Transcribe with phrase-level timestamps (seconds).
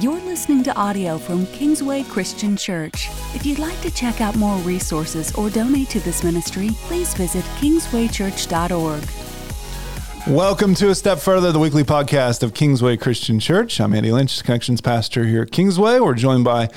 [0.00, 3.08] You're listening to audio from Kingsway Christian Church.
[3.34, 7.44] If you'd like to check out more resources or donate to this ministry, please visit
[7.56, 9.02] kingswaychurch.org.
[10.32, 13.80] Welcome to A Step Further, the weekly podcast of Kingsway Christian Church.
[13.80, 15.98] I'm Andy Lynch, Connections Pastor here at Kingsway.
[15.98, 16.68] We're joined by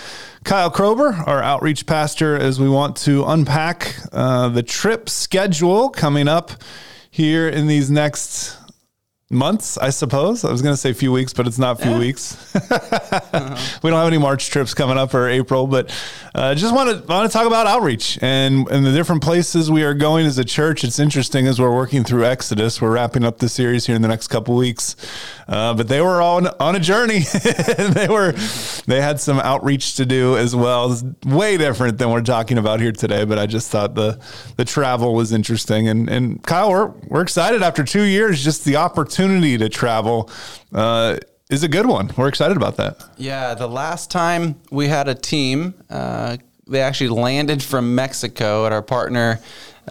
[0.43, 6.27] Kyle Krober, our outreach pastor, as we want to unpack uh, the trip schedule coming
[6.27, 6.53] up
[7.11, 8.57] here in these next
[9.31, 10.43] months, I suppose.
[10.43, 11.99] I was going to say a few weeks, but it's not a few yeah.
[11.99, 12.55] weeks.
[12.71, 13.79] uh-huh.
[13.81, 15.89] We don't have any March trips coming up or April, but
[16.35, 19.83] uh, just want to want to talk about outreach and and the different places we
[19.83, 20.83] are going as a church.
[20.83, 22.81] It's interesting as we're working through Exodus.
[22.81, 24.95] We're wrapping up the series here in the next couple weeks,
[25.47, 27.19] uh, but they were on on a journey.
[27.77, 28.33] they were
[28.85, 30.91] they had some outreach to do as well.
[30.91, 33.23] It's way different than we're talking about here today.
[33.25, 34.19] But I just thought the
[34.57, 35.87] the travel was interesting.
[35.87, 39.20] And and Kyle, we're we're excited after two years, just the opportunity
[39.57, 40.29] to travel.
[40.73, 41.17] Uh,
[41.49, 42.09] is a good one.
[42.17, 43.03] We're excited about that.
[43.17, 48.71] Yeah, the last time we had a team, uh, they actually landed from Mexico at
[48.71, 49.39] our partner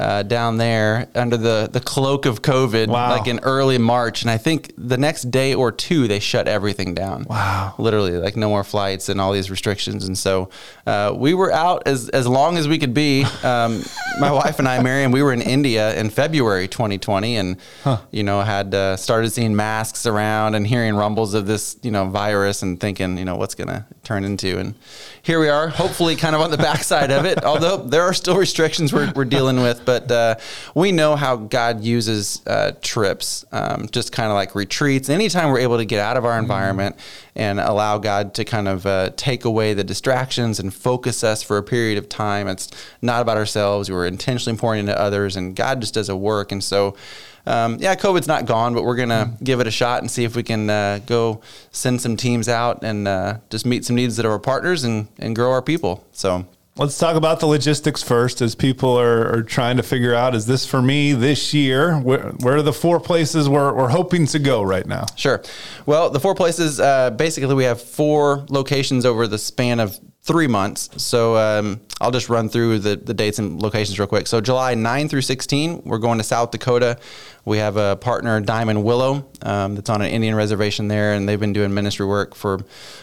[0.01, 3.11] uh, down there under the, the cloak of COVID, wow.
[3.11, 4.23] like in early March.
[4.23, 7.27] And I think the next day or two, they shut everything down.
[7.29, 7.75] Wow.
[7.77, 10.07] Literally, like no more flights and all these restrictions.
[10.07, 10.49] And so
[10.87, 13.25] uh, we were out as, as long as we could be.
[13.45, 13.83] Um,
[14.21, 17.99] my wife and I, Marion, we were in India in February 2020 and, huh.
[18.11, 22.07] you know, had uh, started seeing masks around and hearing rumbles of this, you know,
[22.07, 24.59] virus and thinking, you know, what's going to turn into.
[24.59, 24.75] And
[25.23, 28.37] here we are, hopefully kind of on the backside of it, although there are still
[28.37, 30.37] restrictions we're, we're dealing with but uh,
[30.75, 35.09] we know how God uses uh, trips, um, just kind of like retreats.
[35.09, 36.45] Anytime we're able to get out of our mm-hmm.
[36.45, 36.97] environment
[37.35, 41.59] and allow God to kind of uh, take away the distractions and focus us for
[41.59, 42.69] a period of time, it's
[43.03, 43.91] not about ourselves.
[43.91, 46.53] We're intentionally pouring into others, and God just does a work.
[46.53, 46.97] And so,
[47.47, 49.45] um, yeah, COVID's not gone, but we're going to mm-hmm.
[49.45, 51.41] give it a shot and see if we can uh, go
[51.73, 55.09] send some teams out and uh, just meet some needs that are our partners and,
[55.19, 56.05] and grow our people.
[56.13, 56.47] So,
[56.77, 60.47] Let's talk about the logistics first as people are, are trying to figure out is
[60.47, 61.99] this for me this year?
[61.99, 65.05] Where, where are the four places we're, we're hoping to go right now?
[65.15, 65.43] Sure.
[65.85, 70.47] Well, the four places uh, basically, we have four locations over the span of three
[70.47, 70.91] months.
[71.03, 74.27] So um, I'll just run through the, the dates and locations real quick.
[74.27, 76.99] So July 9 through 16, we're going to South Dakota.
[77.47, 81.41] We have a partner, Diamond Willow, um, that's on an Indian reservation there, and they've
[81.41, 82.61] been doing ministry work for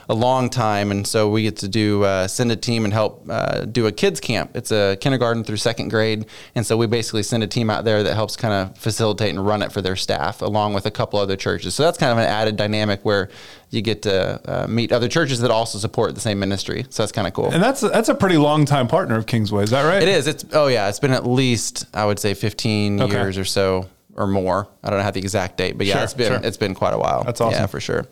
[0.08, 0.92] a long time.
[0.92, 3.92] And so we get to do uh, send a team and help uh, do a
[3.92, 4.56] kids camp.
[4.56, 8.04] It's a kindergarten through second grade, and so we basically send a team out there
[8.04, 11.18] that helps kind of facilitate and run it for their staff, along with a couple
[11.20, 11.74] other churches.
[11.74, 13.30] So that's kind of an added dynamic where
[13.70, 16.86] you get to uh, meet other churches that also support the same ministry.
[16.90, 17.50] So that's kind of cool.
[17.52, 19.64] And that's that's a pretty long time partner of Kingsway.
[19.64, 20.04] Is that right?
[20.04, 20.28] It is.
[20.28, 20.90] It's oh yeah.
[20.90, 23.14] It's been at least I would say 15 okay.
[23.14, 24.68] years or so or more.
[24.84, 26.42] I don't know how the exact date, but yeah, sure, it's been sure.
[26.44, 27.24] it's been quite a while.
[27.24, 27.62] That's awesome.
[27.62, 28.08] Yeah, for sure.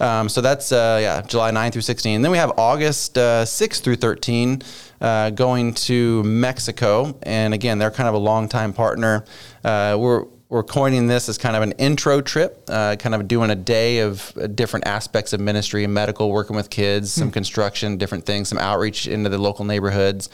[0.00, 2.16] Um, so that's uh, yeah, July 9 through 16.
[2.16, 4.60] And then we have August uh, 6 through 13
[5.00, 9.24] uh, going to Mexico, and again, they're kind of a long time partner.
[9.62, 13.50] Uh, we're we're coining this as kind of an intro trip, uh, kind of doing
[13.50, 17.32] a day of uh, different aspects of ministry and medical, working with kids, some hmm.
[17.32, 20.30] construction, different things, some outreach into the local neighborhoods.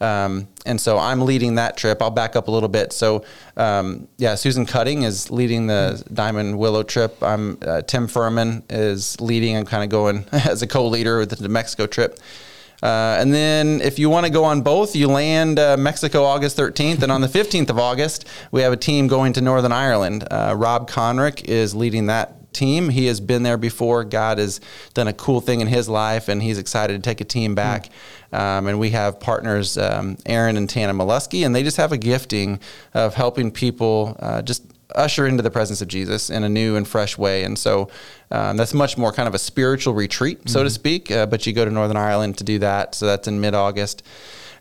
[0.00, 2.00] Um, and so I'm leading that trip.
[2.00, 2.92] I'll back up a little bit.
[2.92, 3.24] So,
[3.56, 7.20] um, yeah, Susan Cutting is leading the Diamond Willow trip.
[7.20, 9.56] I'm uh, Tim Furman is leading.
[9.56, 12.20] I'm kind of going as a co-leader with the New Mexico trip.
[12.82, 16.56] Uh, and then if you want to go on both, you land uh, Mexico August
[16.56, 17.02] 13th.
[17.02, 20.26] And on the 15th of August, we have a team going to Northern Ireland.
[20.30, 22.88] Uh, Rob Conrick is leading that team.
[22.88, 24.02] He has been there before.
[24.02, 24.60] God has
[24.94, 27.88] done a cool thing in his life, and he's excited to take a team back.
[28.32, 28.38] Mm.
[28.38, 31.96] Um, and we have partners, um, Aaron and Tana Molesky, and they just have a
[31.96, 32.58] gifting
[32.92, 34.64] of helping people uh, just
[34.96, 37.44] usher into the presence of Jesus in a new and fresh way.
[37.44, 37.88] And so
[38.30, 40.66] um, that's much more kind of a spiritual retreat, so mm-hmm.
[40.66, 41.10] to speak.
[41.10, 42.94] Uh, but you go to Northern Ireland to do that.
[42.94, 44.02] So that's in mid August.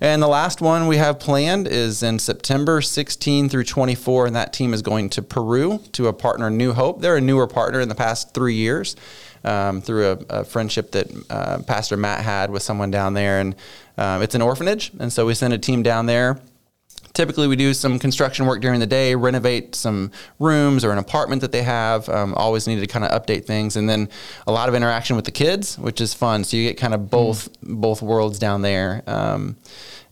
[0.01, 4.51] And the last one we have planned is in September 16 through 24, and that
[4.51, 6.99] team is going to Peru to a partner, New Hope.
[6.99, 8.97] They're a newer partner in the past three years
[9.45, 13.39] um, through a, a, friendship that uh, Pastor Matt had with someone down there.
[13.39, 13.55] And
[13.97, 16.41] um, it's an orphanage, and so we sent a team down there
[17.15, 21.41] typically we do some construction work during the day, renovate some rooms or an apartment
[21.41, 22.07] that they have.
[22.09, 24.09] Um, always need to kind of update things, and then
[24.45, 26.43] a lot of interaction with the kids, which is fun.
[26.43, 27.81] So you get kind of both mm.
[27.81, 29.01] both worlds down there.
[29.07, 29.55] Um,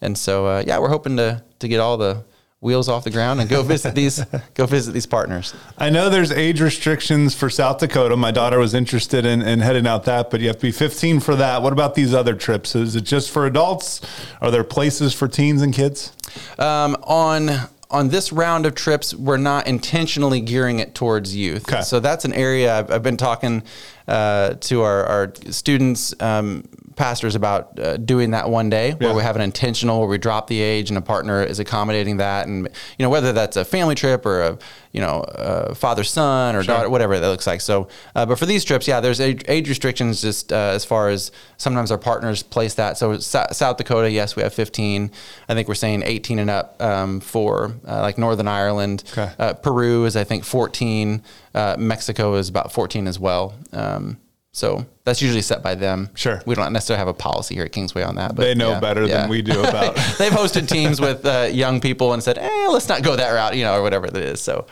[0.01, 2.23] and so uh, yeah, we're hoping to to get all the
[2.63, 4.23] wheels off the ground and go visit these
[4.53, 5.53] go visit these partners.
[5.77, 8.15] I know there's age restrictions for South Dakota.
[8.15, 11.19] My daughter was interested in, in heading out that, but you have to be 15
[11.19, 11.61] for that.
[11.61, 12.75] What about these other trips?
[12.75, 14.01] Is it just for adults?
[14.41, 16.13] Are there places for teens and kids?
[16.57, 21.71] Um, on on this round of trips, we're not intentionally gearing it towards youth.
[21.71, 21.83] Okay.
[21.83, 23.61] So that's an area I've, I've been talking
[24.07, 26.13] uh, to our, our students.
[26.19, 30.17] Um, pastors about uh, doing that one day where we have an intentional where we
[30.17, 32.47] drop the age and a partner is accommodating that.
[32.47, 32.67] And
[32.97, 34.57] you know whether that's a family trip or a
[34.91, 37.61] you know a father son or daughter whatever that looks like.
[37.61, 41.09] So uh, but for these trips yeah there's age, age restrictions just uh, as far
[41.09, 42.97] as sometimes our partners place that.
[42.97, 45.11] So Sou- South Dakota yes we have 15
[45.49, 49.03] I think we're saying 18 and up um, for uh, like Northern Ireland.
[49.11, 49.31] Okay.
[49.39, 51.21] uh, Peru is I think 14
[51.55, 53.53] uh, Mexico is about 14 as well.
[53.71, 54.17] Um,
[54.53, 56.09] so that's usually set by them.
[56.13, 56.41] Sure.
[56.45, 58.35] We don't necessarily have a policy here at Kingsway on that.
[58.35, 59.21] But They know yeah, better yeah.
[59.21, 59.95] than we do about.
[60.19, 63.57] They've hosted teams with uh, young people and said, "Eh, let's not go that route,"
[63.57, 64.39] you know, or whatever that is.
[64.41, 64.67] So,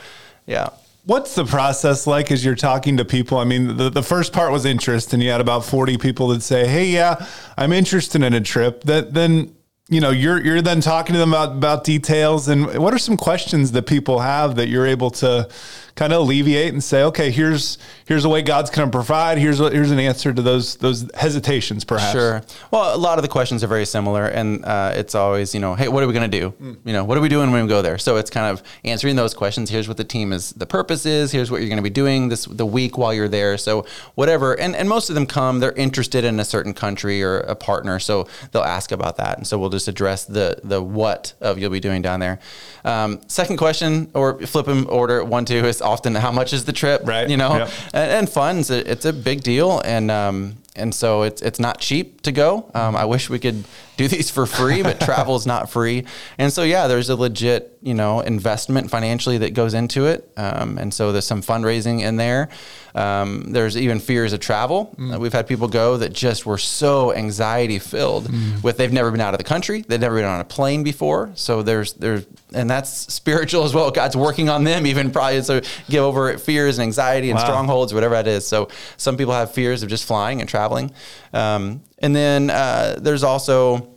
[0.46, 0.70] yeah.
[1.06, 3.40] What's the process like as you're talking to people?
[3.40, 6.44] I mean, the, the first part was interest, and you had about 40 people that
[6.44, 7.26] say, Hey, yeah,
[7.58, 8.84] I'm interested in a trip.
[8.84, 9.56] That then,
[9.92, 12.48] you know, you're you're then talking to them about, about details.
[12.48, 15.50] And what are some questions that people have that you're able to
[15.96, 19.38] kind of alleviate and say, okay, here's here's a way God's going to provide.
[19.38, 22.14] Here's what here's an answer to those those hesitations, perhaps.
[22.14, 22.42] Sure.
[22.72, 25.76] Well, a lot of the questions are very similar, and uh, it's always, you know,
[25.76, 26.78] hey, what are we going to do?
[26.86, 27.98] You know, what are we doing when we go there?
[27.98, 29.70] So it's kind of answering those questions.
[29.70, 31.34] Here's what the team is, the purpose is.
[31.34, 33.58] Here's what you're going to be doing this the week while you're there.
[33.58, 33.86] So
[34.16, 37.56] whatever, and and most of them come, they're interested in a certain country or a
[37.56, 41.58] partner, so they'll ask about that, and so we'll just address the the what of
[41.60, 42.40] you'll be doing down there.
[42.84, 46.74] Um, second question, or flip them order one two is often how much is the
[46.74, 47.02] trip?
[47.06, 47.30] Right.
[47.30, 47.70] You know, Yep.
[47.94, 52.21] and, and funds it's a big deal and um and so it's it's not cheap
[52.24, 52.70] to go.
[52.74, 53.64] Um, i wish we could
[53.98, 56.06] do these for free but travel is not free.
[56.38, 60.32] And so yeah there's a legit you know investment financially that goes into it.
[60.38, 62.50] Um, and so there's some fundraising in there.
[62.94, 64.94] Um, there's even fears of travel.
[65.00, 68.30] Uh, we've had people go that just were so anxiety filled
[68.64, 69.82] with they've never been out of the country.
[69.88, 71.32] They've never been on a plane before.
[71.36, 73.90] So there's there's and that's spiritual as well.
[73.92, 77.46] God's working on them even probably so give over fears and anxiety and Wow.
[77.46, 78.46] strongholds whatever that is.
[78.46, 80.92] So some people have fears of just flying and traveling.
[81.34, 83.92] Um, and then uh, there's also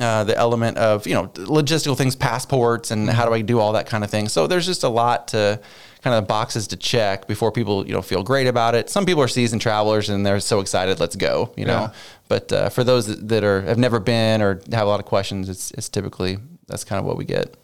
[0.00, 3.72] uh, the element of you know logistical things passports and how do i do all
[3.72, 4.28] that kind of thing.
[4.28, 5.60] So there's just a lot to
[6.02, 8.90] kind of boxes to check before people you know feel great about it.
[8.90, 11.82] Some people are seasoned travelers and they're so excited let's go you know.
[11.82, 11.92] Yeah.
[12.28, 15.06] but uh, for those that, that are have never been or have a lot of
[15.06, 17.56] questions it's, it's typically that's kind of what we get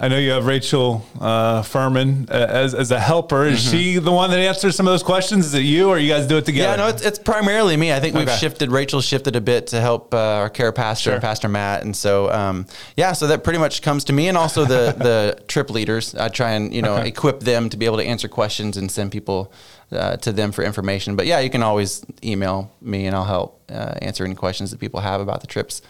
[0.00, 3.46] I know you have Rachel uh, Furman uh, as, as a helper.
[3.46, 5.46] Is she the one that answers some of those questions?
[5.46, 6.70] Is it you, or you guys do it together?
[6.70, 7.92] Yeah, no, it's, it's primarily me.
[7.92, 8.36] I think we've Okay.
[8.36, 8.70] shifted.
[8.70, 11.20] Rachel shifted a bit to help uh, our care pastor, Sure.
[11.20, 12.66] Pastor Matt, and so um,
[12.96, 16.14] yeah, so that pretty much comes to me, and also the the trip leaders.
[16.14, 17.08] I try and you know Okay.
[17.08, 19.52] equip them to be able to answer questions and send people
[19.90, 21.16] uh, to them for information.
[21.16, 24.78] But yeah, you can always email me, and I'll help uh, answer any questions that
[24.78, 25.82] people have about the trips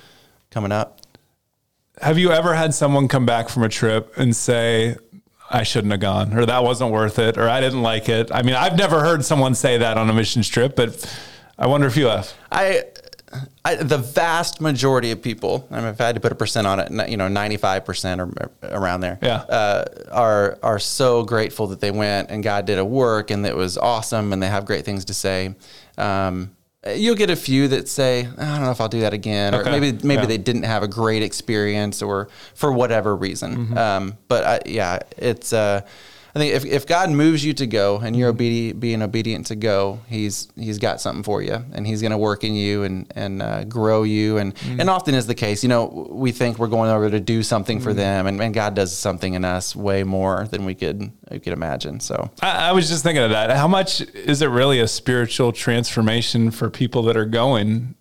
[0.50, 1.00] coming up.
[2.00, 4.96] Have you ever had someone come back from a trip and say,
[5.50, 8.30] I shouldn't have gone, or that wasn't worth it, or I didn't like it?
[8.32, 11.12] I mean, I've never heard someone say that on a missions trip, but
[11.58, 12.32] I wonder if you have.
[12.52, 12.84] I,
[13.64, 16.66] I, the vast majority of people, I mean, if I had to put a percent
[16.66, 18.30] on it, you know, ninety-five percent or
[18.62, 19.36] around there, Yeah.
[19.48, 23.56] uh, are are so grateful that they went and God did a work and it
[23.56, 25.54] was awesome and they have great things to say.
[25.96, 26.52] Um,
[26.94, 29.68] you'll get a few that say, I don't know if I'll do that again, Okay.
[29.68, 30.26] or maybe maybe Yeah.
[30.26, 33.56] they didn't have a great experience or for whatever reason.
[33.56, 33.78] Mm-hmm.
[33.78, 35.52] Um, but I, yeah, it's.
[35.52, 35.82] Uh,
[36.34, 38.36] I think if, if God moves you to go and you're mm-hmm.
[38.36, 42.18] obedient, being obedient to go, He's He's got something for you, and He's going to
[42.18, 44.80] work in you and and uh, grow you, and mm-hmm.
[44.80, 45.62] and often is the case.
[45.62, 47.98] You know, we think we're going over to do something for mm-hmm.
[47.98, 51.52] them, and, and God does something in us way more than we could we could
[51.52, 52.00] imagine.
[52.00, 53.50] So I, I was just thinking of that.
[53.56, 57.94] How much is it really a spiritual transformation for people that are going?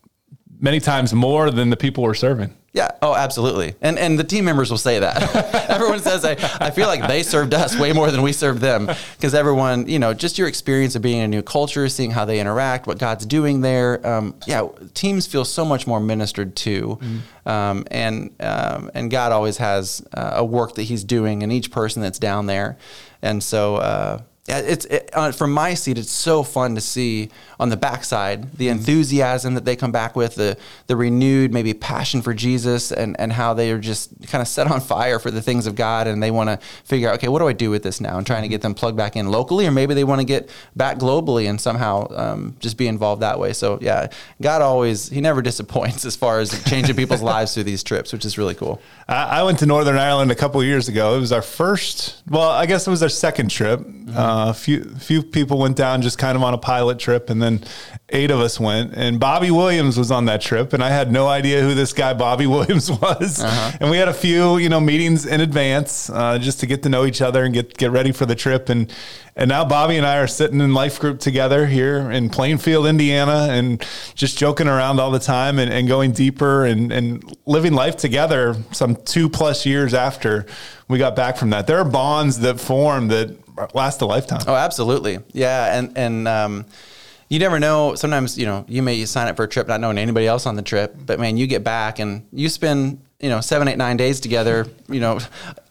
[0.59, 2.51] Many times more than the people we're serving.
[2.77, 2.91] Yeah.
[3.01, 3.73] Oh, absolutely.
[3.81, 5.67] And and the team members will say that.
[5.69, 8.85] everyone says I, I feel like they served us way more than we served them
[9.15, 12.23] because everyone, you know, just your experience of being in a new culture, seeing how
[12.23, 14.05] they interact, what God's doing there.
[14.05, 16.99] Um, yeah, teams feel so much more ministered to,
[17.47, 21.71] um, and um, and God always has uh, a work that He's doing in each
[21.71, 22.77] person that's down there,
[23.23, 23.77] and so.
[23.77, 25.97] Uh, it's it, uh, from my seat.
[25.97, 30.35] It's so fun to see on the backside the enthusiasm that they come back with,
[30.35, 34.47] the the renewed maybe passion for Jesus, and and how they are just kind of
[34.47, 37.27] set on fire for the things of God, and they want to figure out, okay,
[37.27, 39.31] what do I do with this now, and trying to get them plugged back in
[39.31, 43.21] locally, or maybe they want to get back globally and somehow um, just be involved
[43.21, 43.53] that way.
[43.53, 44.07] So yeah,
[44.41, 48.25] God always He never disappoints as far as changing people's lives through these trips, which
[48.25, 48.81] is really cool.
[49.07, 51.15] I I went to Northern Ireland a couple of years ago.
[51.17, 53.79] It was our first, well, I guess it was our second trip.
[53.79, 57.29] Um, Uh, a few few people went down just kind of on a pilot trip,
[57.29, 57.46] and then
[58.09, 58.93] eight of us went.
[58.93, 62.13] And Bobby Williams was on that trip, and I had no idea who this guy
[62.13, 63.43] Bobby Williams was.
[63.43, 63.77] Uh-huh.
[63.81, 66.89] And we had a few you know meetings in advance uh, just to get to
[66.89, 68.69] know each other and get get ready for the trip.
[68.69, 68.91] And
[69.37, 73.47] and now Bobby and I are sitting in life group together here in Plainfield, Indiana,
[73.51, 73.85] and
[74.15, 78.55] just joking around all the time and, and going deeper and, and living life together
[78.71, 80.47] some two plus years after
[80.87, 81.67] we got back from that.
[81.67, 84.41] There are bonds that form that last a lifetime.
[84.47, 85.19] Oh, absolutely.
[85.33, 85.77] Yeah.
[85.77, 86.65] And, and, um,
[87.29, 87.95] you never know.
[87.95, 90.55] Sometimes, you know, you may sign up for a trip not knowing anybody else on
[90.55, 93.97] the trip, but man, you get back and you spend you know seven eight nine
[93.97, 95.19] days together you know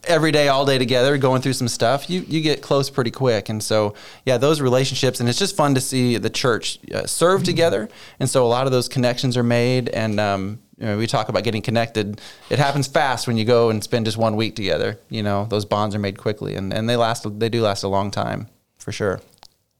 [0.05, 3.49] every day all day together going through some stuff you you get close pretty quick
[3.49, 3.95] and so
[4.25, 7.45] yeah those relationships and it's just fun to see the church uh, serve mm-hmm.
[7.45, 11.07] together and so a lot of those connections are made and um, you know, we
[11.07, 12.21] talk about getting connected.
[12.51, 14.99] It happens fast when you go and spend just one week together.
[15.09, 17.27] You know, those bonds are made quickly, and, and they last.
[17.39, 19.21] They do last a long time, for sure.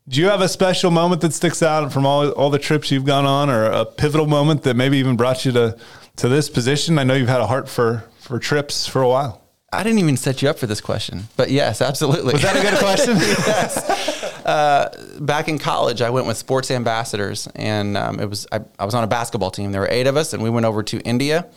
[0.09, 3.05] Do you have a special moment that sticks out from all all the trips you've
[3.05, 5.77] gone on, or a pivotal moment that maybe even brought you to
[6.17, 6.99] to this position?
[6.99, 9.43] I know you've had a heart for for trips for a while.
[9.73, 12.35] I didn't even set you up for this question, but yes, absolutely.
[12.35, 13.17] Was that a good question?
[13.17, 14.47] yes.
[14.47, 18.85] Uh, back in college, I went with sports ambassadors, and um, it was I, I,
[18.85, 19.73] was on a basketball team.
[19.73, 21.49] There were eight of us, and we went over to India.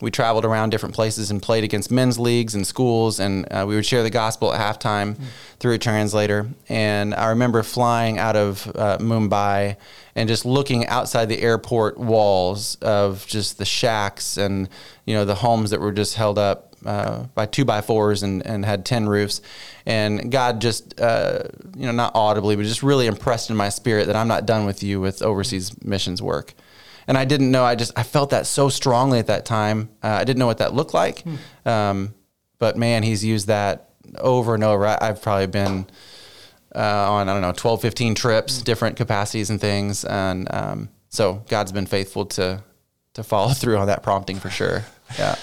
[0.00, 3.74] We traveled around different places and played against men's leagues and schools, and uh, we
[3.76, 5.24] would share the gospel at halftime mm.
[5.58, 6.48] through a translator.
[6.68, 9.76] And I remember flying out of uh, Mumbai
[10.14, 14.68] and just looking outside the airport walls of just the shacks and
[15.06, 18.46] you know the homes that were just held up uh, by two by fours and,
[18.46, 19.40] and had 10 roofs.
[19.86, 21.44] And God just, uh,
[21.76, 24.66] you know, not audibly, but just really impressed in my spirit that I'm not done
[24.66, 26.54] with you with overseas missions work.
[27.08, 29.90] And I didn't know, I just, I felt that so strongly at that time.
[30.02, 31.22] Uh, I didn't know what that looked like.
[31.22, 31.68] Hmm.
[31.68, 32.14] Um,
[32.58, 34.86] but man, he's used that over and over.
[34.86, 35.86] I, have probably been
[36.74, 38.64] uh, on, I don't know, 12, 15 trips, hmm.
[38.64, 40.04] different capacities and things.
[40.04, 42.62] And um, so God's been faithful to,
[43.14, 44.84] to follow through on that prompting for sure.
[45.18, 45.36] Yeah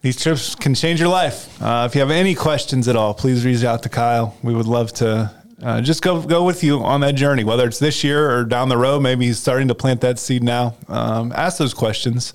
[0.00, 1.60] these trips can change your life.
[1.60, 4.36] Uh, if you have any questions at all, please reach out to Kyle.
[4.42, 7.78] We would love to uh, just go go with you on that journey, whether it's
[7.78, 9.00] this year or down the road.
[9.00, 10.76] Maybe he's starting to plant that seed now.
[10.88, 12.32] Um, ask those questions,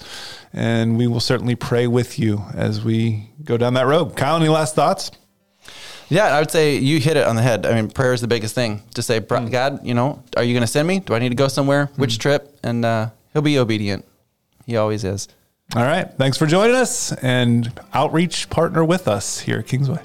[0.51, 4.15] and we will certainly pray with you as we go down that road.
[4.15, 5.12] Kyle, any last thoughts?
[6.10, 7.65] Yeah, I would say you hit it on the head.
[7.65, 8.84] I mean, prayer is the biggest thing.
[8.96, 9.51] To say, mm.
[9.51, 11.00] God, you know, are you going to send me?
[11.00, 11.89] Do I need to go somewhere?
[11.96, 12.20] Which mm.
[12.20, 12.60] trip?
[12.62, 14.06] And uh, He'll be obedient.
[14.65, 15.27] He always is.
[15.75, 16.08] All right.
[16.18, 20.01] Thanks for joining us and outreach partner with us here at Kingsway.